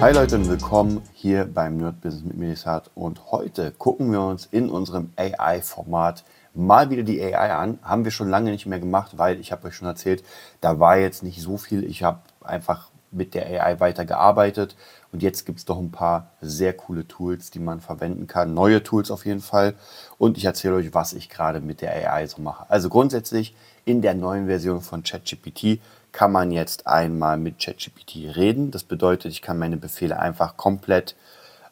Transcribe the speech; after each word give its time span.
Hi 0.00 0.12
Leute 0.12 0.36
und 0.36 0.48
willkommen 0.48 1.02
hier 1.12 1.44
beim 1.44 1.76
Nerd 1.76 2.00
Business 2.00 2.22
mit 2.22 2.36
Melisat 2.36 2.88
und 2.94 3.32
heute 3.32 3.72
gucken 3.72 4.12
wir 4.12 4.20
uns 4.20 4.46
in 4.46 4.70
unserem 4.70 5.10
AI-Format 5.16 6.22
mal 6.54 6.88
wieder 6.90 7.02
die 7.02 7.20
AI 7.20 7.52
an. 7.52 7.80
Haben 7.82 8.04
wir 8.04 8.12
schon 8.12 8.28
lange 8.28 8.52
nicht 8.52 8.64
mehr 8.64 8.78
gemacht, 8.78 9.18
weil 9.18 9.40
ich 9.40 9.50
habe 9.50 9.66
euch 9.66 9.74
schon 9.74 9.88
erzählt, 9.88 10.22
da 10.60 10.78
war 10.78 10.98
jetzt 10.98 11.24
nicht 11.24 11.42
so 11.42 11.56
viel. 11.56 11.82
Ich 11.82 12.04
habe 12.04 12.20
einfach 12.40 12.90
mit 13.10 13.34
der 13.34 13.46
AI 13.46 13.80
weitergearbeitet 13.80 14.76
und 15.12 15.22
jetzt 15.22 15.46
gibt 15.46 15.58
es 15.58 15.64
doch 15.64 15.78
ein 15.78 15.90
paar 15.90 16.32
sehr 16.40 16.72
coole 16.74 17.06
Tools, 17.06 17.50
die 17.50 17.58
man 17.58 17.80
verwenden 17.80 18.26
kann. 18.26 18.54
Neue 18.54 18.82
Tools 18.82 19.10
auf 19.10 19.24
jeden 19.24 19.40
Fall 19.40 19.74
und 20.18 20.36
ich 20.36 20.44
erzähle 20.44 20.76
euch, 20.76 20.94
was 20.94 21.12
ich 21.12 21.28
gerade 21.28 21.60
mit 21.60 21.80
der 21.80 21.92
AI 21.92 22.26
so 22.26 22.42
mache. 22.42 22.68
Also 22.68 22.88
grundsätzlich 22.88 23.54
in 23.84 24.02
der 24.02 24.14
neuen 24.14 24.46
Version 24.46 24.82
von 24.82 25.02
ChatGPT 25.02 25.80
kann 26.12 26.32
man 26.32 26.50
jetzt 26.50 26.86
einmal 26.86 27.38
mit 27.38 27.58
ChatGPT 27.58 28.36
reden. 28.36 28.70
Das 28.70 28.84
bedeutet, 28.84 29.32
ich 29.32 29.42
kann 29.42 29.58
meine 29.58 29.76
Befehle 29.76 30.18
einfach 30.18 30.56
komplett 30.56 31.16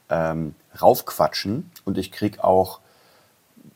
ähm, 0.09 0.55
raufquatschen 0.81 1.71
und 1.85 1.99
ich 1.99 2.13
kriege 2.13 2.43
auch 2.45 2.81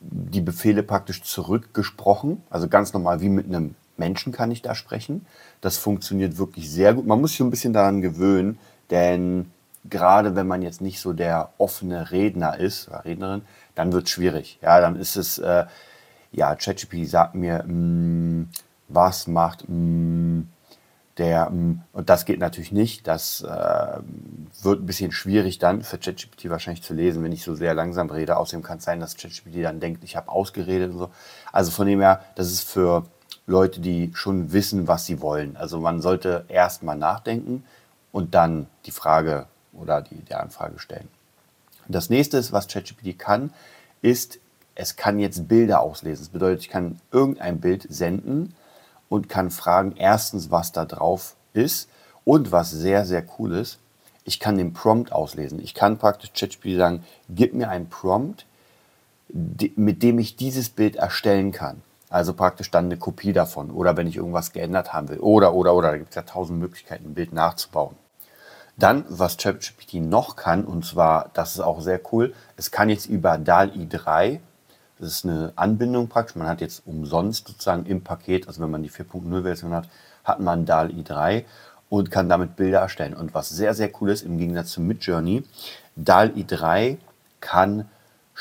die 0.01 0.41
Befehle 0.41 0.83
praktisch 0.83 1.23
zurückgesprochen. 1.23 2.43
Also 2.51 2.69
ganz 2.69 2.93
normal 2.93 3.21
wie 3.21 3.29
mit 3.29 3.47
einem 3.47 3.75
Menschen 4.01 4.33
kann 4.33 4.51
ich 4.51 4.63
da 4.63 4.75
sprechen. 4.75 5.25
Das 5.61 5.77
funktioniert 5.77 6.39
wirklich 6.39 6.69
sehr 6.69 6.95
gut. 6.95 7.07
Man 7.07 7.21
muss 7.21 7.31
sich 7.31 7.41
ein 7.41 7.51
bisschen 7.51 7.73
daran 7.73 8.01
gewöhnen, 8.01 8.59
denn 8.91 9.53
gerade 9.89 10.35
wenn 10.35 10.49
man 10.49 10.63
jetzt 10.63 10.81
nicht 10.81 11.01
so 11.01 11.13
der 11.13 11.51
offene 11.59 12.11
Redner 12.11 12.59
ist 12.59 12.89
oder 12.89 13.05
Rednerin, 13.05 13.43
dann 13.77 13.93
wird 13.93 14.07
es 14.07 14.11
schwierig. 14.11 14.59
Ja, 14.63 14.81
dann 14.81 14.97
ist 14.97 15.17
es, 15.17 15.39
äh, 15.39 15.67
ja, 16.33 16.55
ChatGPT 16.55 17.09
sagt 17.09 17.35
mir, 17.35 17.63
mh, 17.65 17.73
mm, 17.73 18.49
was 18.89 19.27
macht 19.27 19.69
mh, 19.69 19.77
mm, 19.77 20.49
der, 21.19 21.51
mh, 21.51 21.57
mm, 21.57 21.83
und 21.93 22.11
das 22.11 22.25
geht 22.25 22.41
natürlich 22.41 22.73
nicht. 22.73 23.07
Das 23.07 23.43
äh, 23.43 23.99
wird 24.63 24.83
ein 24.83 24.87
bisschen 24.87 25.13
schwierig 25.13 25.59
dann 25.59 25.83
für 25.83 25.99
ChatGPT 25.99 26.51
wahrscheinlich 26.51 26.83
zu 26.83 26.95
lesen, 26.95 27.23
wenn 27.23 27.33
ich 27.33 27.43
so 27.43 27.55
sehr 27.55 27.75
langsam 27.75 28.11
rede. 28.11 28.37
Außerdem 28.37 28.63
kann 28.63 28.79
es 28.79 28.85
sein, 28.85 29.01
dass 29.01 29.17
ChatGPT 29.17 29.63
dann 29.63 29.81
denkt, 29.81 30.05
ich 30.05 30.17
habe 30.17 30.31
ausgeredet 30.31 30.93
und 30.93 30.99
so. 30.99 31.11
Also 31.53 31.71
von 31.71 31.87
dem 31.87 32.01
her, 32.01 32.21
das 32.35 32.51
ist 32.51 32.69
für 32.69 33.05
Leute, 33.51 33.81
die 33.81 34.13
schon 34.15 34.53
wissen, 34.53 34.89
was 34.89 35.07
sie 35.07 35.21
wollen. 35.21 35.57
Also 35.57 35.81
man 35.81 36.01
sollte 36.01 36.45
erst 36.49 36.83
mal 36.83 36.97
nachdenken 36.97 37.65
und 38.13 38.35
dann 38.35 38.67
die 38.87 38.93
Frage 38.93 39.47
oder 39.73 40.03
die, 40.03 40.17
die 40.17 40.35
Anfrage 40.35 40.79
stellen. 40.79 41.09
Das 41.89 42.09
nächste, 42.09 42.41
was 42.53 42.69
ChatGPT 42.69 43.19
kann, 43.19 43.53
ist, 44.01 44.39
es 44.75 44.97
kann 44.97 45.19
jetzt 45.19 45.49
Bilder 45.49 45.81
auslesen. 45.81 46.25
Das 46.25 46.33
bedeutet, 46.33 46.61
ich 46.61 46.69
kann 46.69 47.01
irgendein 47.11 47.61
Bild 47.61 47.87
senden 47.91 48.55
und 49.09 49.29
kann 49.29 49.51
fragen, 49.51 49.95
erstens, 49.97 50.51
was 50.51 50.73
da 50.73 50.85
drauf 50.85 51.35
ist 51.53 51.89
und 52.25 52.53
was 52.53 52.71
sehr, 52.71 53.05
sehr 53.05 53.25
cool 53.39 53.53
ist, 53.53 53.81
ich 54.25 54.39
kann 54.39 54.59
den 54.59 54.73
Prompt 54.73 55.11
auslesen. 55.11 55.61
Ich 55.61 55.75
kann 55.75 55.99
praktisch 55.99 56.33
ChatGPT 56.33 56.77
sagen, 56.77 57.05
gib 57.29 57.53
mir 57.55 57.69
einen 57.69 57.89
Prompt, 57.89 58.47
mit 59.29 60.03
dem 60.03 60.21
ich 60.21 60.37
dieses 60.37 60.69
Bild 60.69 60.97
erstellen 60.97 61.51
kann. 61.51 61.83
Also 62.11 62.35
praktisch 62.35 62.71
dann 62.71 62.87
eine 62.87 62.99
Kopie 62.99 63.33
davon. 63.33 63.71
Oder 63.71 63.97
wenn 63.97 64.07
ich 64.07 64.17
irgendwas 64.17 64.53
geändert 64.53 64.93
haben 64.93 65.09
will. 65.09 65.21
Oder, 65.21 65.55
oder, 65.55 65.75
oder. 65.75 65.93
Da 65.93 65.97
gibt 65.97 66.11
es 66.11 66.17
ja 66.17 66.23
tausend 66.23 66.59
Möglichkeiten, 66.59 67.07
ein 67.07 67.15
Bild 67.15 67.33
nachzubauen. 67.33 67.97
Dann, 68.77 69.05
was 69.09 69.37
ChatGPT 69.37 69.95
noch 69.95 70.37
kann, 70.37 70.65
und 70.65 70.85
zwar, 70.85 71.31
das 71.35 71.55
ist 71.55 71.61
auch 71.61 71.81
sehr 71.81 72.01
cool, 72.13 72.35
es 72.57 72.71
kann 72.71 72.89
jetzt 72.89 73.07
über 73.07 73.39
DALI 73.39 73.89
3 73.89 74.41
das 75.01 75.13
ist 75.13 75.25
eine 75.25 75.53
Anbindung 75.57 76.09
praktisch. 76.09 76.37
Man 76.37 76.47
hat 76.47 76.61
jetzt 76.61 76.83
umsonst 76.87 77.49
sozusagen 77.49 77.87
im 77.87 78.03
Paket, 78.05 78.47
also 78.47 78.61
wenn 78.61 78.71
man 78.71 78.83
die 78.83 78.91
4.0-Version 78.91 79.73
hat, 79.73 79.89
hat 80.25 80.41
man 80.41 80.67
DALI 80.67 81.03
3 81.03 81.47
und 81.89 82.11
kann 82.11 82.29
damit 82.29 82.57
Bilder 82.57 82.81
erstellen. 82.81 83.15
Und 83.15 83.33
was 83.33 83.49
sehr, 83.49 83.73
sehr 83.73 83.91
cool 84.01 84.11
ist, 84.11 84.23
im 84.23 84.37
Gegensatz 84.37 84.73
zu 84.73 84.83
Midjourney, 84.83 85.45
DALI 85.97 86.45
3 86.45 86.99
kann 87.41 87.89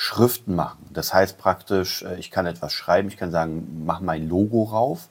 Schriften 0.02 0.56
machen. 0.56 0.88
Das 0.94 1.14
heißt 1.14 1.38
praktisch, 1.38 2.04
äh, 2.04 2.16
ich 2.20 2.32
kann 2.32 2.46
etwas 2.46 2.72
schreiben, 2.72 3.10
ich 3.10 3.18
kann 3.18 3.32
sagen, 3.32 3.84
mach 3.86 4.00
mein 4.00 4.30
Logo 4.30 4.64
rauf 4.64 5.10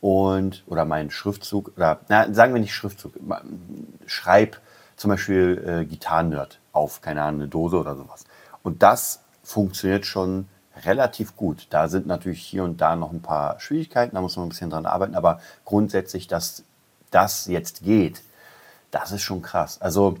und 0.00 0.64
oder 0.66 0.84
meinen 0.84 1.12
Schriftzug 1.12 1.70
oder 1.76 2.00
na, 2.08 2.34
sagen 2.34 2.52
wir 2.52 2.60
nicht 2.60 2.74
Schriftzug, 2.74 3.12
schreib 4.06 4.60
zum 4.96 5.12
Beispiel 5.12 5.62
äh, 5.64 5.84
Gitarrennerd 5.84 6.58
auf, 6.72 7.02
keine 7.02 7.22
Ahnung, 7.22 7.42
eine 7.42 7.48
Dose 7.48 7.78
oder 7.78 7.94
sowas. 7.94 8.24
Und 8.64 8.82
das 8.82 9.20
funktioniert 9.44 10.06
schon 10.06 10.48
relativ 10.84 11.36
gut. 11.36 11.68
Da 11.70 11.86
sind 11.86 12.08
natürlich 12.08 12.42
hier 12.42 12.64
und 12.64 12.80
da 12.80 12.96
noch 12.96 13.12
ein 13.12 13.22
paar 13.22 13.60
Schwierigkeiten, 13.60 14.16
da 14.16 14.20
muss 14.20 14.36
man 14.36 14.46
ein 14.46 14.48
bisschen 14.48 14.70
dran 14.70 14.86
arbeiten, 14.86 15.14
aber 15.14 15.38
grundsätzlich, 15.64 16.26
dass 16.26 16.64
das 17.12 17.46
jetzt 17.46 17.84
geht, 17.84 18.24
das 18.90 19.12
ist 19.12 19.22
schon 19.22 19.40
krass. 19.40 19.80
Also 19.80 20.16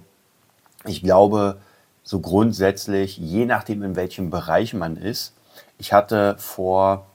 ich 0.84 1.02
glaube, 1.02 1.58
so 2.06 2.20
grundsätzlich, 2.20 3.18
je 3.18 3.46
nachdem, 3.46 3.82
in 3.82 3.96
welchem 3.96 4.30
Bereich 4.30 4.74
man 4.74 4.96
ist, 4.96 5.34
ich 5.76 5.92
hatte 5.92 6.36
vor, 6.38 7.06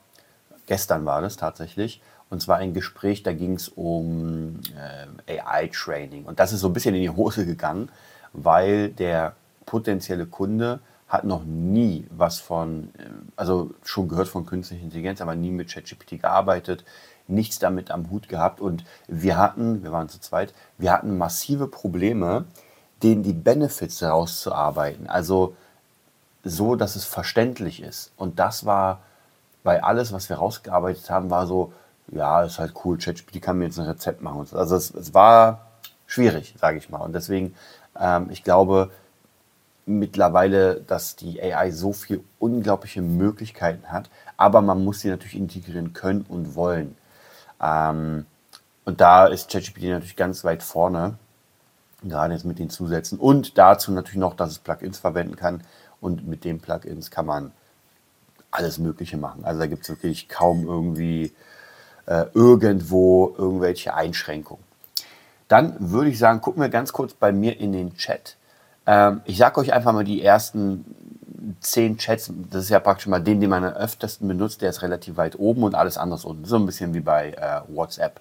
gestern 0.68 1.06
war 1.06 1.22
das 1.22 1.38
tatsächlich, 1.38 2.02
und 2.30 2.42
zwar 2.42 2.58
ein 2.58 2.74
Gespräch, 2.74 3.24
da 3.24 3.32
ging 3.32 3.54
es 3.54 3.70
um 3.70 4.60
äh, 5.26 5.40
AI-Training. 5.40 6.26
Und 6.26 6.42
das 6.42 6.52
ist 6.52 6.60
so 6.60 6.68
ein 6.68 6.74
bisschen 6.74 6.94
in 6.94 7.02
die 7.02 7.10
Hose 7.10 7.46
gegangen, 7.46 7.90
weil 8.34 8.90
der 8.90 9.34
potenzielle 9.66 10.26
Kunde 10.26 10.82
hat 11.08 11.24
noch 11.24 11.46
nie 11.46 12.06
was 12.10 12.40
von, 12.40 12.90
äh, 12.98 13.06
also 13.38 13.74
schon 13.86 14.10
gehört 14.10 14.28
von 14.28 14.46
künstlicher 14.46 14.84
Intelligenz, 14.84 15.22
aber 15.22 15.36
nie 15.36 15.52
mit 15.52 15.70
ChatGPT 15.70 16.22
gearbeitet, 16.22 16.84
nichts 17.30 17.60
damit 17.60 17.92
am 17.92 18.10
Hut 18.10 18.28
gehabt. 18.28 18.60
Und 18.60 18.84
wir 19.08 19.38
hatten, 19.38 19.84
wir 19.84 19.94
waren 19.94 20.10
zu 20.10 20.20
zweit, 20.20 20.54
wir 20.78 20.92
hatten 20.92 21.18
massive 21.18 21.68
Probleme, 21.68 22.44
denen 23.04 23.24
die 23.24 23.34
Benefits 23.34 24.02
herauszuarbeiten. 24.02 25.08
Also 25.10 25.56
so, 26.44 26.76
dass 26.76 26.96
es 26.96 27.06
verständlich 27.06 27.82
ist. 27.82 28.12
Und 28.18 28.40
das 28.40 28.66
war, 28.66 29.00
weil 29.64 29.80
alles, 29.80 30.12
was 30.12 30.30
wir 30.30 30.38
rausgearbeitet 30.38 31.10
haben, 31.10 31.30
war 31.30 31.48
so, 31.48 31.74
ja, 32.08 32.44
ist 32.44 32.60
halt 32.60 32.74
cool, 32.84 32.98
ChatGPT 32.98 33.42
kann 33.42 33.58
mir 33.58 33.66
jetzt 33.66 33.80
ein 33.80 33.86
Rezept 33.86 34.22
machen. 34.22 34.46
Also 34.52 34.76
es, 34.76 34.94
es 34.94 35.14
war 35.14 35.68
schwierig, 36.08 36.56
sage 36.60 36.78
ich 36.78 36.90
mal. 36.90 37.00
Und 37.00 37.14
deswegen, 37.14 37.56
ähm, 38.00 38.30
ich 38.32 38.44
glaube, 38.44 38.92
mittlerweile, 39.86 40.82
dass 40.82 41.16
die 41.16 41.42
AI 41.42 41.72
so 41.72 41.94
viele 41.94 42.22
unglaubliche 42.40 43.02
Möglichkeiten 43.02 43.92
hat, 43.92 44.10
aber 44.38 44.62
man 44.62 44.84
muss 44.84 45.02
sie 45.02 45.10
natürlich 45.10 45.36
integrieren 45.36 45.94
können 45.94 46.26
und 46.28 46.56
wollen. 46.56 46.98
Ähm, 47.62 48.26
und 48.86 49.02
da 49.02 49.28
ist 49.28 49.52
ChatGPT 49.52 49.84
natürlich 49.84 50.16
ganz 50.16 50.44
weit 50.44 50.64
vorne, 50.64 51.18
gerade 52.04 52.34
jetzt 52.34 52.46
mit 52.46 52.60
den 52.60 52.70
Zusätzen. 52.70 53.20
Und 53.20 53.58
dazu 53.58 53.92
natürlich 53.92 54.20
noch, 54.20 54.36
dass 54.36 54.52
es 54.52 54.60
Plugins 54.60 55.00
verwenden 55.00 55.36
kann. 55.36 55.64
Und 56.00 56.28
mit 56.28 56.44
den 56.44 56.60
Plugins 56.60 57.12
kann 57.12 57.26
man 57.26 57.52
alles 58.50 58.80
Mögliche 58.80 59.18
machen. 59.18 59.46
Also 59.46 59.60
da 59.60 59.68
gibt 59.68 59.84
es 59.84 59.90
wirklich 59.90 60.28
kaum 60.28 60.66
irgendwie 60.66 61.34
äh, 62.06 62.26
irgendwo 62.34 63.34
irgendwelche 63.38 63.94
Einschränkungen. 63.94 64.64
Dann 65.48 65.76
würde 65.80 66.10
ich 66.10 66.18
sagen, 66.18 66.42
gucken 66.42 66.62
wir 66.62 66.70
ganz 66.70 66.94
kurz 66.94 67.14
bei 67.14 67.32
mir 67.32 67.60
in 67.60 67.72
den 67.72 67.96
Chat. 67.96 68.38
Ähm, 68.86 69.22
ich 69.26 69.38
sage 69.38 69.60
euch 69.60 69.74
einfach 69.74 69.94
mal 69.94 70.04
die 70.04 70.24
ersten 70.24 70.86
zehn 71.60 71.98
Chats. 71.98 72.32
Das 72.50 72.64
ist 72.64 72.70
ja 72.70 72.80
praktisch 72.80 73.08
mal 73.08 73.22
den, 73.22 73.40
den 73.40 73.50
man 73.50 73.64
am 73.64 73.74
öftesten 73.74 74.28
benutzt. 74.28 74.62
Der 74.62 74.70
ist 74.70 74.82
relativ 74.82 75.18
weit 75.18 75.38
oben 75.38 75.64
und 75.64 75.76
alles 75.76 75.98
andere 75.98 76.28
unten. 76.28 76.46
So 76.46 76.56
ein 76.56 76.66
bisschen 76.66 76.94
wie 76.94 77.00
bei 77.00 77.32
äh, 77.32 77.62
WhatsApp. 77.74 78.20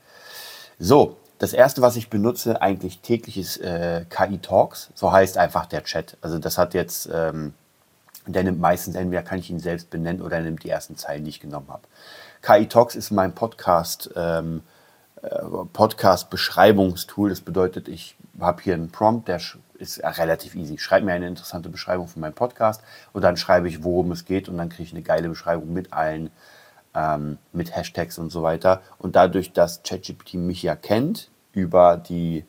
So, 0.79 1.17
das 1.41 1.55
erste, 1.55 1.81
was 1.81 1.97
ich 1.97 2.11
benutze 2.11 2.61
eigentlich 2.61 3.01
täglich 3.01 3.39
ist 3.39 3.57
äh, 3.63 4.05
KI 4.11 4.39
Talks. 4.39 4.91
So 4.95 5.11
heißt 5.11 5.39
einfach 5.39 5.65
der 5.65 5.83
Chat. 5.85 6.19
Also 6.21 6.39
das 6.39 6.59
hat 6.59 6.75
jetzt, 6.75 7.09
ähm, 7.13 7.55
der 8.27 8.45
nimmt 8.45 8.61
meistens 8.61 8.95
entweder 8.95 9.23
kann 9.23 9.39
ich 9.39 9.49
ihn 9.51 9.59
selbst 9.59 9.89
benennen 9.89 10.21
oder 10.21 10.37
er 10.37 10.43
nimmt 10.43 10.63
die 10.65 10.69
ersten 10.69 10.99
Zeilen, 10.99 11.25
die 11.25 11.31
ich 11.31 11.41
genommen 11.41 11.69
habe. 11.69 11.83
KI 12.43 12.67
Talks 12.67 12.95
ist 12.95 13.11
mein 13.11 13.35
Podcast. 13.35 14.11
Ähm, 14.15 14.63
äh, 15.23 15.29
Podcast-Beschreibungstool. 15.73 17.31
Das 17.31 17.41
bedeutet, 17.41 17.89
ich 17.89 18.17
habe 18.39 18.63
hier 18.63 18.75
einen 18.75 18.91
Prompt, 18.91 19.29
der 19.29 19.41
ist 19.79 20.03
relativ 20.03 20.55
easy. 20.55 20.77
Schreib 20.77 21.05
mir 21.05 21.13
eine 21.15 21.27
interessante 21.27 21.71
Beschreibung 21.71 22.07
von 22.07 22.21
meinem 22.21 22.35
Podcast 22.35 22.83
und 23.15 23.23
dann 23.23 23.39
schreibe 23.39 23.69
ich, 23.69 23.83
worum 23.83 24.13
es 24.13 24.27
geht 24.27 24.51
und 24.51 24.59
dann 24.59 24.69
kriege 24.69 24.83
ich 24.83 24.93
eine 24.93 25.03
geile 25.03 25.31
Beschreibung 25.31 25.73
mit 25.73 25.95
allen, 25.95 26.31
ähm, 26.95 27.39
mit 27.53 27.75
Hashtags 27.75 28.19
und 28.19 28.31
so 28.31 28.43
weiter. 28.43 28.83
Und 28.99 29.17
dadurch, 29.17 29.53
dass 29.53 29.83
ChatGPT 29.83 30.35
mich 30.35 30.63
ja 30.63 30.77
kennt 30.77 31.31
über 31.53 31.97
die, 31.97 32.45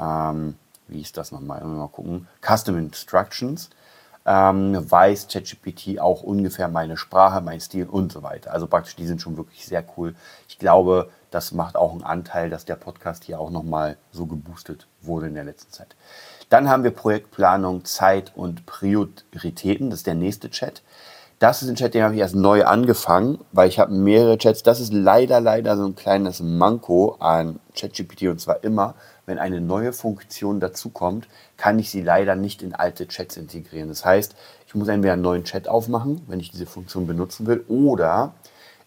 ähm, 0.00 0.56
wie 0.88 1.00
ist 1.00 1.16
das 1.16 1.32
nochmal, 1.32 1.62
mal 1.64 1.88
gucken, 1.88 2.28
Custom 2.40 2.78
Instructions, 2.78 3.70
ähm, 4.26 4.90
weiß 4.90 5.28
ChatGPT 5.28 6.00
auch 6.00 6.22
ungefähr 6.22 6.68
meine 6.68 6.96
Sprache, 6.96 7.40
mein 7.40 7.60
Stil 7.60 7.86
und 7.86 8.10
so 8.10 8.22
weiter. 8.22 8.52
Also 8.52 8.66
praktisch, 8.66 8.96
die 8.96 9.06
sind 9.06 9.20
schon 9.20 9.36
wirklich 9.36 9.66
sehr 9.66 9.84
cool. 9.96 10.14
Ich 10.48 10.58
glaube, 10.58 11.10
das 11.30 11.52
macht 11.52 11.76
auch 11.76 11.92
einen 11.92 12.04
Anteil, 12.04 12.48
dass 12.48 12.64
der 12.64 12.76
Podcast 12.76 13.24
hier 13.24 13.38
auch 13.38 13.50
nochmal 13.50 13.96
so 14.12 14.26
geboostet 14.26 14.86
wurde 15.02 15.26
in 15.26 15.34
der 15.34 15.44
letzten 15.44 15.72
Zeit. 15.72 15.94
Dann 16.48 16.68
haben 16.68 16.84
wir 16.84 16.90
Projektplanung, 16.90 17.84
Zeit 17.84 18.32
und 18.34 18.66
Prioritäten. 18.66 19.90
Das 19.90 20.00
ist 20.00 20.06
der 20.06 20.14
nächste 20.14 20.50
Chat. 20.50 20.82
Das 21.38 21.62
ist 21.62 21.68
ein 21.68 21.74
Chat, 21.74 21.94
den 21.94 22.04
habe 22.04 22.14
ich 22.14 22.20
erst 22.20 22.36
neu 22.36 22.64
angefangen, 22.64 23.38
weil 23.52 23.68
ich 23.68 23.78
habe 23.78 23.92
mehrere 23.92 24.38
Chats. 24.38 24.62
Das 24.62 24.80
ist 24.80 24.92
leider, 24.92 25.40
leider 25.40 25.76
so 25.76 25.84
ein 25.84 25.96
kleines 25.96 26.40
Manko 26.40 27.16
an 27.18 27.58
ChatGPT 27.76 28.22
und 28.28 28.40
zwar 28.40 28.62
immer, 28.62 28.94
wenn 29.26 29.38
eine 29.38 29.60
neue 29.60 29.92
Funktion 29.92 30.60
dazukommt, 30.60 31.26
kann 31.56 31.78
ich 31.78 31.90
sie 31.90 32.02
leider 32.02 32.36
nicht 32.36 32.62
in 32.62 32.74
alte 32.74 33.08
Chats 33.08 33.36
integrieren. 33.36 33.88
Das 33.88 34.04
heißt, 34.04 34.34
ich 34.66 34.74
muss 34.74 34.88
entweder 34.88 35.14
einen 35.14 35.22
neuen 35.22 35.44
Chat 35.44 35.68
aufmachen, 35.68 36.22
wenn 36.28 36.40
ich 36.40 36.50
diese 36.50 36.66
Funktion 36.66 37.06
benutzen 37.06 37.46
will, 37.46 37.64
oder 37.68 38.34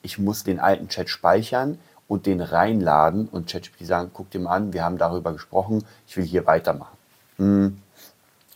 ich 0.01 0.17
muss 0.17 0.43
den 0.43 0.59
alten 0.59 0.87
Chat 0.87 1.09
speichern 1.09 1.79
und 2.07 2.25
den 2.25 2.39
reinladen 2.39 3.27
und 3.27 3.49
ChatGPT 3.49 3.85
sagen, 3.85 4.11
guck 4.13 4.29
dir 4.31 4.39
mal 4.39 4.55
an, 4.55 4.73
wir 4.73 4.83
haben 4.83 4.97
darüber 4.97 5.33
gesprochen, 5.33 5.83
ich 6.07 6.15
will 6.15 6.23
hier 6.23 6.45
weitermachen. 6.45 6.97
Hm. 7.37 7.81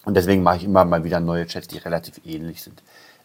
Und 0.05 0.13
deswegen 0.15 0.43
mache 0.43 0.57
ich 0.57 0.63
immer 0.63 0.85
mal 0.85 1.03
wieder 1.03 1.19
neue 1.19 1.45
Chats, 1.45 1.67
die 1.67 1.77
relativ 1.77 2.21
ähnlich 2.25 2.63
sind. 2.63 2.81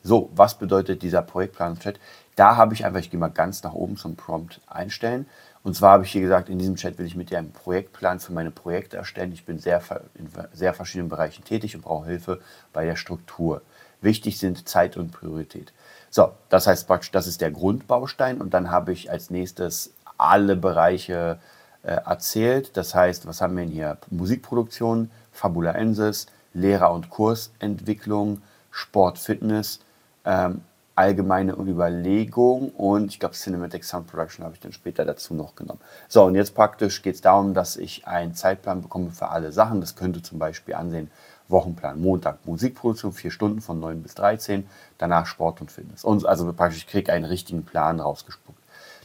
So, 0.07 0.31
was 0.37 0.57
bedeutet 0.57 1.03
dieser 1.03 1.21
Projektplan-Chat? 1.21 1.99
Da 2.37 2.55
habe 2.55 2.75
ich 2.75 2.85
einfach, 2.85 3.01
ich 3.01 3.11
gehe 3.11 3.19
mal 3.19 3.27
ganz 3.27 3.65
nach 3.65 3.73
oben 3.73 3.97
zum 3.97 4.15
Prompt 4.15 4.61
einstellen. 4.69 5.27
Und 5.65 5.75
zwar 5.75 5.95
habe 5.95 6.05
ich 6.05 6.13
hier 6.13 6.21
gesagt, 6.21 6.49
in 6.49 6.61
diesem 6.61 6.77
Chat 6.77 6.97
will 6.97 7.07
ich 7.07 7.17
mit 7.17 7.31
dir 7.31 7.39
einen 7.39 7.51
Projektplan 7.51 8.21
für 8.21 8.33
meine 8.33 8.53
Projekte 8.53 8.99
erstellen. 8.99 9.33
Ich 9.33 9.45
bin 9.45 9.59
sehr, 9.59 9.83
in 10.15 10.29
sehr 10.53 10.75
verschiedenen 10.75 11.09
Bereichen 11.09 11.43
tätig 11.43 11.75
und 11.75 11.83
brauche 11.83 12.07
Hilfe 12.07 12.41
bei 12.73 12.85
der 12.85 12.95
Struktur. 12.95 13.63
Wichtig 14.01 14.39
sind 14.39 14.69
Zeit 14.69 14.97
und 14.97 15.11
Priorität. 15.11 15.73
So, 16.09 16.31
das 16.51 16.69
heißt 16.69 16.87
praktisch, 16.87 17.11
das 17.11 17.27
ist 17.27 17.41
der 17.41 17.51
Grundbaustein. 17.51 18.41
Und 18.41 18.55
dann 18.55 18.71
habe 18.71 18.93
ich 18.93 19.11
als 19.11 19.31
nächstes 19.31 19.93
alle 20.19 20.55
Bereiche 20.55 21.41
äh, 21.83 21.97
erzählt. 22.07 22.77
Das 22.77 22.95
heißt, 22.95 23.27
was 23.27 23.41
haben 23.41 23.57
wir 23.57 23.65
denn 23.65 23.73
hier? 23.73 23.99
Musikproduktion, 24.11 25.11
Fabula 25.33 25.73
Ensis, 25.73 26.27
Lehrer- 26.55 26.93
und 26.93 27.11
Kursentwicklung, 27.11 28.41
Sport, 28.71 29.19
Fitness, 29.19 29.81
ähm, 30.27 30.61
allgemeine 30.97 31.53
Überlegung 31.53 32.71
und 32.71 33.09
ich 33.09 33.21
glaube 33.21 33.35
Cinematic 33.35 33.85
Sound 33.85 34.07
Production 34.07 34.45
habe 34.45 34.55
ich 34.55 34.61
dann 34.61 34.73
später 34.73 35.05
dazu 35.05 35.35
noch 35.35 35.55
genommen. 35.55 35.81
So, 36.09 36.25
und 36.25 36.35
jetzt 36.35 36.55
praktisch 36.55 37.03
geht 37.03 37.17
es 37.17 37.21
darum, 37.21 37.53
dass 37.53 37.77
ich 37.77 38.07
einen 38.07 38.35
Zeitplan 38.35 38.83
bekomme 38.83 39.11
für 39.11 39.29
alle 39.29 39.53
Sachen. 39.53 39.81
Das 39.81 39.95
könnte 39.95 40.23
zum 40.23 40.39
Beispiel 40.39 40.75
ansehen, 40.75 41.11
Wochenplan, 41.49 42.01
Montag 42.01 42.45
Musikproduktion, 42.47 43.13
vier 43.13 43.31
Stunden 43.31 43.61
von 43.61 43.79
9 43.79 44.03
bis 44.03 44.15
13, 44.15 44.67
danach 44.99 45.27
Sport 45.27 45.61
und 45.61 45.71
Fitness. 45.71 46.03
Und 46.03 46.27
also 46.27 46.51
praktisch, 46.53 46.79
ich 46.79 46.87
kriege 46.87 47.13
einen 47.13 47.27
richtigen 47.27 47.65
Plan 47.65 48.01
rausgespuckt. 48.01 48.59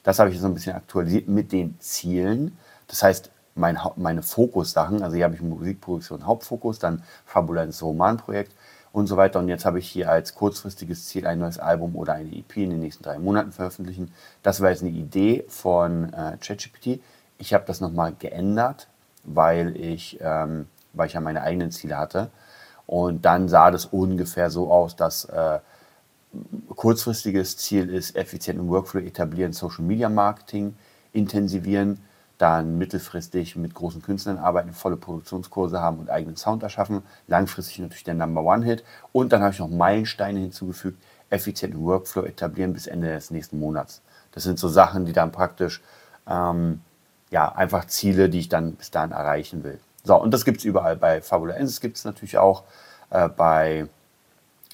Das 0.03 0.17
habe 0.17 0.31
ich 0.31 0.39
so 0.39 0.47
ein 0.47 0.53
bisschen 0.53 0.75
aktualisiert 0.75 1.27
mit 1.27 1.51
den 1.51 1.79
Zielen. 1.79 2.57
Das 2.88 3.03
heißt, 3.03 3.29
mein, 3.53 3.77
meine 3.97 4.24
Fokussachen, 4.24 5.03
also 5.03 5.15
hier 5.15 5.25
habe 5.25 5.35
ich 5.35 5.41
Musikproduktion 5.41 6.25
Hauptfokus, 6.25 6.79
dann 6.79 7.03
Fabulenz 7.25 7.83
Romanprojekt 7.83 8.53
und 8.93 9.07
so 9.07 9.17
weiter. 9.17 9.39
Und 9.39 9.47
jetzt 9.47 9.65
habe 9.65 9.79
ich 9.79 9.88
hier 9.88 10.09
als 10.09 10.35
kurzfristiges 10.35 11.07
Ziel 11.07 11.25
ein 11.27 11.39
neues 11.39 11.59
Album 11.59 11.95
oder 11.95 12.13
eine 12.13 12.29
EP 12.35 12.57
in 12.57 12.71
den 12.71 12.79
nächsten 12.79 13.03
drei 13.03 13.19
Monaten 13.19 13.51
veröffentlichen. 13.51 14.13
Das 14.43 14.61
war 14.61 14.69
jetzt 14.69 14.81
eine 14.81 14.91
Idee 14.91 15.45
von 15.47 16.11
äh, 16.13 16.38
ChatGPT. 16.38 16.99
Ich 17.38 17.53
habe 17.53 17.63
das 17.65 17.81
nochmal 17.81 18.13
geändert, 18.17 18.88
weil 19.23 19.75
ich, 19.75 20.19
ähm, 20.21 20.67
weil 20.93 21.07
ich 21.07 21.13
ja 21.13 21.21
meine 21.21 21.41
eigenen 21.41 21.71
Ziele 21.71 21.97
hatte. 21.97 22.29
Und 22.85 23.23
dann 23.25 23.47
sah 23.47 23.71
das 23.71 23.85
ungefähr 23.85 24.49
so 24.49 24.71
aus, 24.71 24.95
dass 24.95 25.25
äh, 25.25 25.59
kurzfristiges 26.75 27.57
Ziel 27.57 27.89
ist, 27.89 28.15
effizienten 28.15 28.67
Workflow 28.69 28.99
etablieren, 29.01 29.53
Social 29.53 29.83
Media 29.83 30.09
Marketing 30.09 30.75
intensivieren 31.13 31.99
dann 32.41 32.77
mittelfristig 32.77 33.55
mit 33.55 33.75
großen 33.75 34.01
Künstlern 34.01 34.38
arbeiten, 34.38 34.73
volle 34.73 34.97
Produktionskurse 34.97 35.79
haben 35.79 35.99
und 35.99 36.09
eigenen 36.09 36.38
Sound 36.38 36.63
erschaffen. 36.63 37.03
Langfristig 37.27 37.79
natürlich 37.79 38.03
der 38.03 38.15
Number 38.15 38.43
One 38.43 38.65
Hit. 38.65 38.83
Und 39.11 39.31
dann 39.31 39.41
habe 39.41 39.53
ich 39.53 39.59
noch 39.59 39.69
Meilensteine 39.69 40.39
hinzugefügt, 40.39 41.01
effizienten 41.29 41.81
Workflow 41.81 42.23
etablieren 42.23 42.73
bis 42.73 42.88
Ende 42.88 43.09
des 43.09 43.31
nächsten 43.31 43.59
Monats. 43.59 44.01
Das 44.31 44.43
sind 44.43 44.57
so 44.57 44.67
Sachen, 44.67 45.05
die 45.05 45.13
dann 45.13 45.31
praktisch 45.31 45.81
ähm, 46.27 46.81
ja, 47.29 47.51
einfach 47.53 47.85
Ziele, 47.85 48.29
die 48.29 48.39
ich 48.39 48.49
dann 48.49 48.73
bis 48.73 48.91
dahin 48.91 49.11
erreichen 49.11 49.63
will. 49.63 49.79
So, 50.03 50.19
und 50.19 50.33
das 50.33 50.43
gibt 50.45 50.59
es 50.59 50.65
überall. 50.65 50.95
Bei 50.95 51.21
Fabula 51.21 51.53
Ensis 51.53 51.79
gibt 51.79 51.97
es 51.97 52.05
natürlich 52.05 52.38
auch 52.38 52.63
äh, 53.11 53.29
bei 53.29 53.88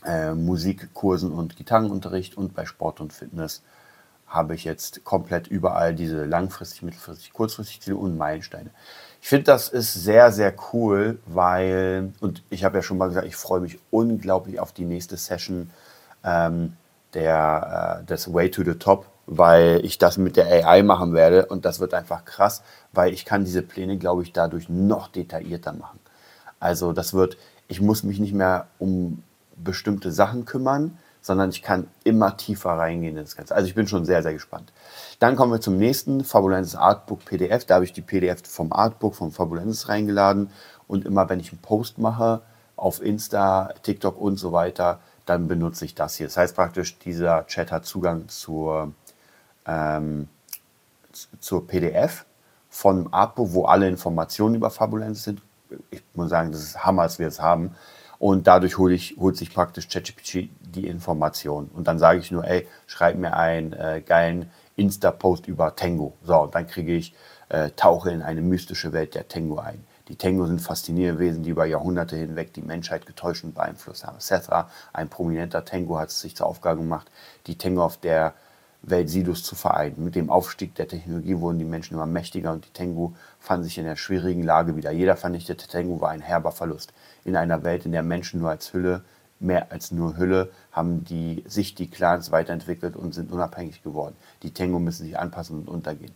äh, 0.06 0.34
Musikkursen 0.34 1.32
und 1.32 1.58
Gitarrenunterricht 1.58 2.38
und 2.38 2.56
bei 2.56 2.66
Sport 2.66 3.02
und 3.02 3.12
Fitness 3.12 3.62
habe 4.28 4.56
ich 4.56 4.66
jetzt 4.66 5.04
komplett 5.06 5.48
überall 5.48 5.96
diese 5.96 6.26
langfristig, 6.26 6.84
mittelfristig, 6.84 7.32
kurzfristig 7.34 7.82
Ziele 7.82 7.98
und 7.98 8.18
Meilensteine. 8.18 8.70
Ich 9.22 9.30
finde, 9.30 9.46
das 9.46 9.70
ist 9.70 9.94
sehr, 9.94 10.32
sehr 10.32 10.54
cool, 10.74 11.20
weil, 11.26 12.14
und 12.20 12.44
ich 12.50 12.64
habe 12.64 12.78
ja 12.78 12.82
schon 12.82 12.98
mal 12.98 13.08
gesagt, 13.08 13.28
ich 13.28 13.36
freue 13.36 13.62
mich 13.62 13.80
unglaublich 13.90 14.60
auf 14.60 14.72
die 14.74 14.86
nächste 14.86 15.18
Session 15.18 15.72
ähm, 16.24 16.74
der, 17.14 18.02
äh, 18.02 18.06
des 18.06 18.34
Way 18.34 18.52
to 18.52 18.64
the 18.64 18.76
Top, 18.76 19.08
weil 19.26 19.82
ich 19.84 19.98
das 19.98 20.18
mit 20.18 20.38
der 20.38 20.48
AI 20.48 20.84
machen 20.84 21.14
werde 21.14 21.46
und 21.46 21.66
das 21.66 21.80
wird 21.80 21.94
einfach 21.94 22.26
krass, 22.26 22.64
weil 22.92 23.14
ich 23.14 23.26
kann 23.26 23.46
diese 23.46 23.62
Pläne, 23.62 23.98
glaube 23.98 24.24
ich, 24.24 24.34
dadurch 24.34 24.70
noch 24.70 25.08
detaillierter 25.08 25.74
machen. 25.74 26.00
Also 26.60 26.94
das 26.94 27.14
wird, 27.14 27.38
ich 27.68 27.82
muss 27.82 28.04
mich 28.04 28.20
nicht 28.20 28.34
mehr 28.34 28.68
um 28.78 29.24
bestimmte 29.56 30.12
Sachen 30.12 30.46
kümmern, 30.46 30.98
sondern 31.28 31.50
ich 31.50 31.62
kann 31.62 31.88
immer 32.04 32.38
tiefer 32.38 32.72
reingehen 32.72 33.18
in 33.18 33.24
das 33.24 33.36
Ganze. 33.36 33.54
Also 33.54 33.68
ich 33.68 33.76
bin 33.76 33.88
schon 33.88 34.06
sehr, 34.06 34.24
sehr 34.24 34.34
gespannt. 34.34 34.72
Dann 35.20 35.36
kommen 35.36 35.52
wir 35.52 35.62
zum 35.62 35.78
nächsten, 35.78 36.24
Fabulensis 36.24 36.76
Artbook 36.76 37.26
PDF. 37.26 37.66
Da 37.66 37.76
habe 37.76 37.86
ich 37.86 37.94
die 37.94 38.02
PDF 38.02 38.42
vom 38.48 38.72
Artbook, 38.72 39.14
vom 39.14 39.32
Fabulensis 39.32 39.90
reingeladen. 39.90 40.50
Und 40.88 41.06
immer 41.06 41.30
wenn 41.30 41.40
ich 41.40 41.52
einen 41.52 41.62
Post 41.62 41.98
mache 41.98 42.42
auf 42.78 43.02
Insta, 43.02 43.74
TikTok 43.84 44.20
und 44.20 44.38
so 44.38 44.54
weiter, 44.54 45.00
dann 45.26 45.50
benutze 45.50 45.84
ich 45.84 45.94
das 45.94 46.16
hier. 46.16 46.28
Das 46.28 46.38
heißt 46.38 46.56
praktisch, 46.56 46.98
dieser 47.00 47.46
Chat 47.46 47.72
hat 47.72 47.86
Zugang 47.86 48.30
zur, 48.30 48.94
ähm, 49.66 50.30
zur 51.42 51.68
PDF 51.68 52.26
von 52.70 53.12
Artbook, 53.12 53.54
wo 53.54 53.66
alle 53.66 53.90
Informationen 53.90 54.56
über 54.56 54.70
Fabulensis 54.70 55.26
sind. 55.26 55.42
Ich 55.92 56.02
muss 56.14 56.30
sagen, 56.30 56.54
das 56.54 56.62
ist 56.62 56.86
Hammer, 56.86 57.04
dass 57.04 57.20
wir 57.20 57.28
es 57.28 57.42
haben. 57.42 57.76
Und 58.20 58.48
dadurch 58.48 58.78
hol 58.78 58.92
ich, 58.92 59.18
holt 59.18 59.38
sich 59.38 59.54
praktisch 59.54 59.88
ChatGPT 59.88 60.50
die 60.62 60.88
Information. 60.88 61.70
Und 61.74 61.88
dann 61.88 62.00
sage 62.00 62.20
ich 62.20 62.32
nur, 62.32 62.46
ey, 62.46 62.68
schreib 62.88 63.18
mir 63.18 63.36
einen 63.36 63.74
äh, 63.74 64.02
geilen 64.06 64.50
Insta-Post 64.76 65.48
über 65.48 65.76
Tango. 65.76 66.14
So, 66.24 66.42
und 66.42 66.56
dann 66.56 66.68
kriege 66.68 66.96
ich, 66.96 67.14
äh, 67.50 67.70
tauche 67.72 68.12
in 68.12 68.22
eine 68.22 68.42
mystische 68.42 68.92
Welt 68.92 69.16
der 69.16 69.28
Tango 69.28 69.60
ein. 69.60 69.84
Die 70.08 70.16
Tango 70.16 70.46
sind 70.46 70.62
faszinierende 70.62 71.20
Wesen, 71.20 71.44
die 71.44 71.50
über 71.50 71.66
Jahrhunderte 71.66 72.16
hinweg 72.16 72.54
die 72.54 72.62
Menschheit 72.62 73.06
getäuscht 73.06 73.44
und 73.44 73.56
beeinflusst 73.56 74.06
haben. 74.06 74.20
Sethra, 74.20 74.70
ein 74.94 75.10
prominenter 75.10 75.66
Tango, 75.66 75.98
hat 75.98 76.10
es 76.10 76.22
sich 76.22 76.36
zur 76.36 76.48
Aufgabe 76.48 76.80
gemacht, 76.80 77.12
die 77.46 77.58
Tango 77.58 77.84
auf 77.84 77.98
der 77.98 78.34
Welt 78.84 79.10
Sidus 79.10 79.44
zu 79.44 79.56
vereinen. 79.56 80.04
Mit 80.04 80.16
dem 80.16 80.30
Aufstieg 80.30 80.76
der 80.76 80.88
Technologie 80.88 81.40
wurden 81.40 81.60
die 81.60 81.66
Menschen 81.66 81.96
immer 81.96 82.06
mächtiger 82.06 82.54
und 82.54 82.66
die 82.66 82.70
Tengu 82.70 83.14
fanden 83.40 83.66
sich 83.66 83.78
in 83.78 83.86
einer 83.86 83.98
schwierigen 83.98 84.44
Lage 84.44 84.76
wieder. 84.76 84.92
Jeder 84.92 85.18
vernichtete 85.18 85.68
Tengu 85.68 86.00
war 86.00 86.12
ein 86.12 86.22
herber 86.22 86.52
Verlust. 86.52 86.94
In 87.28 87.36
einer 87.36 87.64
Welt, 87.64 87.86
in 87.86 87.92
der 87.92 88.04
Menschen 88.04 88.40
nur 88.40 88.50
als 88.50 88.74
Hülle, 88.74 89.04
mehr 89.40 89.72
als 89.72 89.92
nur 89.92 90.18
Hülle, 90.18 90.50
haben 90.72 91.04
die, 91.04 91.44
sich 91.48 91.76
die 91.76 91.90
Clans 91.90 92.32
weiterentwickelt 92.32 92.96
und 92.96 93.14
sind 93.14 93.32
unabhängig 93.32 93.84
geworden. 93.84 94.16
Die 94.42 94.52
Tengu 94.52 94.80
müssen 94.80 95.06
sich 95.06 95.20
anpassen 95.20 95.60
und 95.60 95.68
untergehen. 95.68 96.14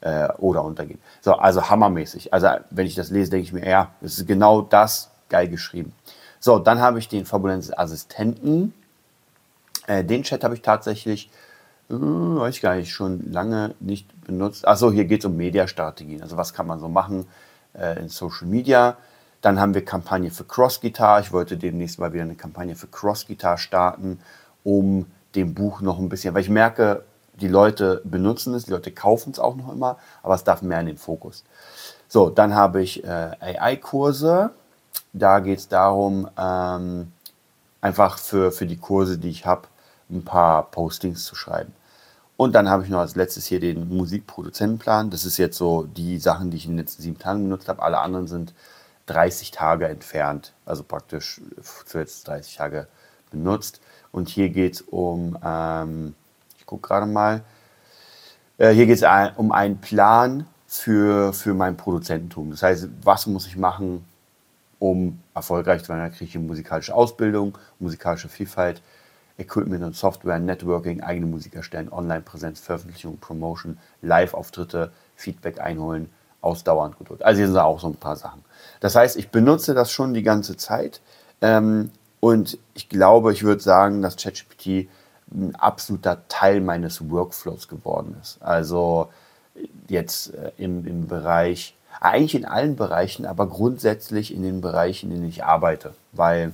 Äh, 0.00 0.28
oder 0.38 0.64
untergehen. 0.64 1.00
So, 1.20 1.34
also 1.34 1.68
hammermäßig. 1.70 2.32
Also, 2.32 2.48
wenn 2.70 2.86
ich 2.86 2.94
das 2.94 3.10
lese, 3.10 3.30
denke 3.30 3.44
ich 3.44 3.52
mir, 3.52 3.68
ja, 3.68 3.92
das 4.00 4.18
ist 4.18 4.26
genau 4.26 4.62
das, 4.62 5.10
geil 5.28 5.48
geschrieben. 5.48 5.92
So, 6.40 6.58
dann 6.58 6.80
habe 6.80 6.98
ich 6.98 7.08
den 7.08 7.26
Fabulensis 7.26 7.76
Assistenten. 7.76 8.72
Äh, 9.86 10.04
den 10.04 10.22
Chat 10.22 10.44
habe 10.44 10.54
ich 10.54 10.62
tatsächlich 10.62 11.30
äh, 11.90 11.94
weiß 11.94 12.56
ich 12.56 12.60
gar 12.60 12.76
nicht, 12.76 12.92
schon 12.92 13.32
lange 13.32 13.74
nicht 13.80 14.08
benutzt. 14.22 14.66
Achso, 14.66 14.92
hier 14.92 15.04
geht 15.04 15.20
es 15.20 15.26
um 15.26 15.36
Mediastrategien. 15.36 16.22
Also 16.22 16.36
was 16.36 16.52
kann 16.52 16.66
man 16.66 16.80
so 16.80 16.88
machen 16.88 17.26
äh, 17.74 17.98
in 18.00 18.08
Social 18.08 18.46
Media. 18.46 18.96
Dann 19.40 19.60
haben 19.60 19.74
wir 19.74 19.84
Kampagne 19.84 20.30
für 20.30 20.44
Cross 20.44 20.80
Guitar. 20.80 21.20
Ich 21.20 21.32
wollte 21.32 21.56
demnächst 21.56 21.98
mal 21.98 22.12
wieder 22.12 22.24
eine 22.24 22.34
Kampagne 22.34 22.74
für 22.74 22.88
Cross 22.88 23.26
Guitar 23.26 23.58
starten, 23.58 24.20
um 24.64 25.06
dem 25.34 25.54
Buch 25.54 25.80
noch 25.80 25.98
ein 25.98 26.08
bisschen, 26.08 26.34
weil 26.34 26.42
ich 26.42 26.48
merke, 26.48 27.04
die 27.40 27.48
Leute 27.48 28.00
benutzen 28.04 28.54
es, 28.54 28.64
die 28.64 28.72
Leute 28.72 28.90
kaufen 28.90 29.30
es 29.30 29.38
auch 29.38 29.54
noch 29.54 29.72
immer, 29.72 29.96
aber 30.22 30.34
es 30.34 30.42
darf 30.42 30.62
mehr 30.62 30.80
in 30.80 30.86
den 30.86 30.98
Fokus. 30.98 31.44
So, 32.08 32.30
dann 32.30 32.54
habe 32.54 32.82
ich 32.82 33.04
äh, 33.04 33.30
AI-Kurse. 33.40 34.50
Da 35.12 35.38
geht 35.40 35.58
es 35.58 35.68
darum, 35.68 36.28
ähm, 36.36 37.12
einfach 37.80 38.18
für, 38.18 38.50
für 38.50 38.66
die 38.66 38.76
Kurse, 38.76 39.18
die 39.18 39.30
ich 39.30 39.46
habe, 39.46 39.68
ein 40.10 40.24
paar 40.24 40.70
Postings 40.70 41.24
zu 41.24 41.34
schreiben. 41.34 41.72
Und 42.36 42.54
dann 42.54 42.68
habe 42.68 42.84
ich 42.84 42.88
noch 42.88 43.00
als 43.00 43.16
letztes 43.16 43.46
hier 43.46 43.60
den 43.60 43.88
Musikproduzentenplan. 43.88 45.10
Das 45.10 45.24
ist 45.24 45.38
jetzt 45.38 45.58
so 45.58 45.82
die 45.84 46.18
Sachen, 46.18 46.50
die 46.50 46.56
ich 46.56 46.64
in 46.66 46.72
den 46.72 46.78
letzten 46.78 47.02
sieben 47.02 47.18
Tagen 47.18 47.42
benutzt 47.42 47.68
habe. 47.68 47.82
Alle 47.82 47.98
anderen 47.98 48.26
sind 48.26 48.54
30 49.08 49.50
Tage 49.50 49.88
entfernt, 49.88 50.52
also 50.64 50.82
praktisch 50.82 51.40
zuletzt 51.86 52.28
30 52.28 52.56
Tage 52.56 52.86
benutzt. 53.30 53.80
Und 54.12 54.28
hier 54.28 54.50
geht 54.50 54.74
es 54.74 54.80
um, 54.82 55.38
ähm, 55.44 56.14
ich 56.58 56.66
gucke 56.66 56.88
gerade 56.88 57.06
mal, 57.06 57.42
äh, 58.58 58.70
hier 58.70 58.86
geht 58.86 59.02
es 59.02 59.36
um 59.36 59.52
einen 59.52 59.80
Plan 59.80 60.46
für, 60.66 61.32
für 61.32 61.54
mein 61.54 61.76
Produzententum. 61.76 62.50
Das 62.50 62.62
heißt, 62.62 62.88
was 63.02 63.26
muss 63.26 63.46
ich 63.46 63.56
machen, 63.56 64.04
um 64.78 65.20
erfolgreich 65.34 65.82
zu 65.82 65.88
werden? 65.88 66.00
Da 66.00 66.08
kriege 66.10 66.26
ich 66.26 66.36
eine 66.36 66.46
musikalische 66.46 66.94
Ausbildung, 66.94 67.56
musikalische 67.78 68.28
Vielfalt, 68.28 68.82
Equipment 69.38 69.84
und 69.84 69.94
Software, 69.94 70.38
Networking, 70.38 71.00
eigene 71.00 71.26
Musik 71.26 71.54
erstellen, 71.54 71.90
Online-Präsenz, 71.90 72.60
Veröffentlichung, 72.60 73.18
Promotion, 73.18 73.78
Live-Auftritte, 74.02 74.92
Feedback 75.14 75.60
einholen, 75.60 76.10
ausdauernd 76.40 76.98
gedrückt. 76.98 77.22
Also 77.22 77.38
hier 77.38 77.48
sind 77.48 77.58
auch 77.58 77.80
so 77.80 77.88
ein 77.88 77.96
paar 77.96 78.16
Sachen. 78.16 78.44
Das 78.80 78.94
heißt, 78.94 79.16
ich 79.16 79.30
benutze 79.30 79.74
das 79.74 79.90
schon 79.90 80.14
die 80.14 80.22
ganze 80.22 80.56
Zeit 80.56 81.00
ähm, 81.40 81.90
und 82.20 82.58
ich 82.74 82.88
glaube, 82.88 83.32
ich 83.32 83.42
würde 83.42 83.62
sagen, 83.62 84.02
dass 84.02 84.16
ChatGPT 84.16 84.88
ein 85.30 85.54
absoluter 85.56 86.22
Teil 86.28 86.60
meines 86.60 87.10
Workflows 87.10 87.68
geworden 87.68 88.16
ist. 88.22 88.38
Also 88.40 89.08
jetzt 89.88 90.34
äh, 90.34 90.52
im, 90.56 90.86
im 90.86 91.06
Bereich, 91.06 91.76
eigentlich 92.00 92.34
in 92.34 92.44
allen 92.44 92.76
Bereichen, 92.76 93.26
aber 93.26 93.46
grundsätzlich 93.48 94.32
in 94.32 94.42
den 94.42 94.60
Bereichen, 94.60 95.10
in 95.10 95.18
denen 95.18 95.28
ich 95.28 95.44
arbeite, 95.44 95.94
weil 96.12 96.52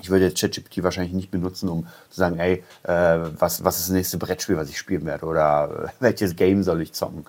ich 0.00 0.08
würde 0.08 0.26
jetzt 0.26 0.40
ChatGPT 0.40 0.82
wahrscheinlich 0.82 1.12
nicht 1.12 1.30
benutzen, 1.30 1.68
um 1.68 1.86
zu 2.08 2.16
sagen, 2.18 2.38
ey, 2.38 2.64
äh, 2.84 3.18
was, 3.38 3.62
was 3.62 3.78
ist 3.78 3.88
das 3.88 3.94
nächste 3.94 4.18
Brettspiel, 4.18 4.56
was 4.56 4.70
ich 4.70 4.78
spielen 4.78 5.04
werde 5.04 5.26
oder 5.26 5.84
äh, 5.84 5.88
welches 6.00 6.36
Game 6.36 6.62
soll 6.62 6.80
ich 6.80 6.92
zocken. 6.92 7.26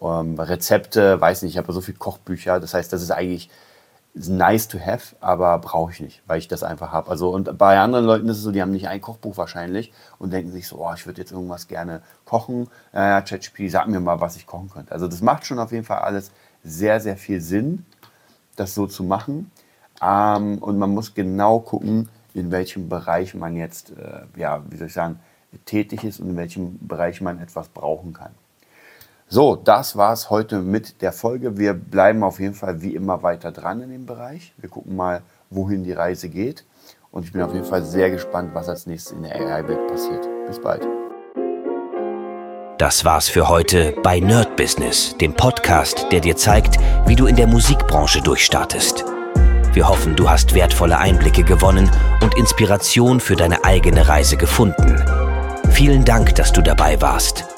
Um, 0.00 0.38
Rezepte, 0.38 1.20
weiß 1.20 1.42
nicht, 1.42 1.54
ich 1.54 1.58
habe 1.58 1.72
so 1.72 1.80
viele 1.80 1.98
Kochbücher, 1.98 2.60
das 2.60 2.72
heißt, 2.72 2.92
das 2.92 3.02
ist 3.02 3.10
eigentlich 3.10 3.50
nice 4.14 4.68
to 4.68 4.78
have, 4.78 5.16
aber 5.18 5.58
brauche 5.58 5.90
ich 5.90 6.00
nicht, 6.00 6.22
weil 6.28 6.38
ich 6.38 6.46
das 6.46 6.62
einfach 6.62 6.92
habe. 6.92 7.10
Also 7.10 7.30
und 7.30 7.58
bei 7.58 7.80
anderen 7.80 8.04
Leuten 8.04 8.28
ist 8.28 8.36
es 8.36 8.44
so, 8.44 8.52
die 8.52 8.62
haben 8.62 8.70
nicht 8.70 8.86
ein 8.86 9.00
Kochbuch 9.00 9.36
wahrscheinlich 9.36 9.92
und 10.20 10.32
denken 10.32 10.52
sich 10.52 10.68
so, 10.68 10.76
oh, 10.78 10.92
ich 10.94 11.04
würde 11.06 11.20
jetzt 11.20 11.32
irgendwas 11.32 11.66
gerne 11.66 12.02
kochen. 12.24 12.68
Äh, 12.92 13.22
ChatGPT, 13.22 13.70
sag 13.70 13.88
mir 13.88 13.98
mal, 13.98 14.20
was 14.20 14.36
ich 14.36 14.46
kochen 14.46 14.70
könnte. 14.70 14.92
Also 14.92 15.08
das 15.08 15.20
macht 15.20 15.46
schon 15.46 15.58
auf 15.58 15.72
jeden 15.72 15.84
Fall 15.84 15.98
alles 15.98 16.30
sehr, 16.62 17.00
sehr 17.00 17.16
viel 17.16 17.40
Sinn, 17.40 17.84
das 18.54 18.76
so 18.76 18.86
zu 18.86 19.02
machen. 19.02 19.50
Ähm, 20.00 20.58
und 20.58 20.78
man 20.78 20.90
muss 20.90 21.14
genau 21.14 21.58
gucken, 21.58 22.08
in 22.34 22.52
welchem 22.52 22.88
Bereich 22.88 23.34
man 23.34 23.56
jetzt, 23.56 23.90
äh, 23.90 24.22
ja, 24.36 24.62
wie 24.70 24.76
soll 24.76 24.86
ich 24.86 24.92
sagen, 24.92 25.18
tätig 25.64 26.04
ist 26.04 26.20
und 26.20 26.30
in 26.30 26.36
welchem 26.36 26.78
Bereich 26.86 27.20
man 27.20 27.40
etwas 27.40 27.68
brauchen 27.68 28.12
kann. 28.12 28.32
So, 29.30 29.56
das 29.56 29.94
war 29.94 30.14
es 30.14 30.30
heute 30.30 30.60
mit 30.60 31.02
der 31.02 31.12
Folge. 31.12 31.58
Wir 31.58 31.74
bleiben 31.74 32.22
auf 32.22 32.40
jeden 32.40 32.54
Fall 32.54 32.80
wie 32.80 32.94
immer 32.94 33.22
weiter 33.22 33.52
dran 33.52 33.82
in 33.82 33.90
dem 33.90 34.06
Bereich. 34.06 34.54
Wir 34.56 34.70
gucken 34.70 34.96
mal, 34.96 35.20
wohin 35.50 35.84
die 35.84 35.92
Reise 35.92 36.30
geht. 36.30 36.64
Und 37.10 37.24
ich 37.24 37.32
bin 37.32 37.42
auf 37.42 37.52
jeden 37.52 37.66
Fall 37.66 37.84
sehr 37.84 38.10
gespannt, 38.10 38.54
was 38.54 38.70
als 38.70 38.86
nächstes 38.86 39.12
in 39.12 39.22
der 39.22 39.34
AI-Welt 39.34 39.86
passiert. 39.86 40.26
Bis 40.46 40.58
bald. 40.58 40.86
Das 42.78 43.04
war's 43.04 43.28
für 43.28 43.50
heute 43.50 43.94
bei 44.02 44.18
Nerd 44.18 44.56
Business, 44.56 45.14
dem 45.18 45.34
Podcast, 45.34 46.06
der 46.10 46.20
dir 46.20 46.36
zeigt, 46.36 46.78
wie 47.06 47.16
du 47.16 47.26
in 47.26 47.36
der 47.36 47.48
Musikbranche 47.48 48.22
durchstartest. 48.22 49.04
Wir 49.74 49.86
hoffen, 49.86 50.16
du 50.16 50.30
hast 50.30 50.54
wertvolle 50.54 50.96
Einblicke 50.96 51.44
gewonnen 51.44 51.90
und 52.22 52.34
Inspiration 52.38 53.20
für 53.20 53.36
deine 53.36 53.62
eigene 53.62 54.08
Reise 54.08 54.38
gefunden. 54.38 54.96
Vielen 55.70 56.06
Dank, 56.06 56.34
dass 56.36 56.50
du 56.50 56.62
dabei 56.62 57.02
warst. 57.02 57.57